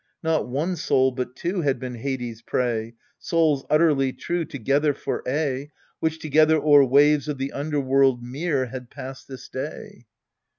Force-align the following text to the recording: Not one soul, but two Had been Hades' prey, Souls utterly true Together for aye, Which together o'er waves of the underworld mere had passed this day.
Not 0.23 0.47
one 0.49 0.77
soul, 0.77 1.11
but 1.11 1.35
two 1.35 1.61
Had 1.61 1.79
been 1.79 1.93
Hades' 1.93 2.41
prey, 2.41 2.95
Souls 3.19 3.67
utterly 3.69 4.11
true 4.11 4.45
Together 4.45 4.95
for 4.95 5.21
aye, 5.29 5.69
Which 5.99 6.17
together 6.17 6.57
o'er 6.59 6.83
waves 6.83 7.27
of 7.27 7.37
the 7.37 7.51
underworld 7.51 8.23
mere 8.23 8.65
had 8.65 8.89
passed 8.89 9.27
this 9.27 9.47
day. 9.47 10.07